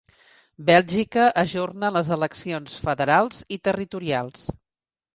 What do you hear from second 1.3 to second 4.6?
ajorna les eleccions federals i territorials